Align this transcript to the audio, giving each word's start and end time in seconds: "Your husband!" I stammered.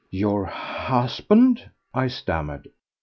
"Your 0.09 0.45
husband!" 0.45 1.69
I 1.93 2.07
stammered. 2.07 2.71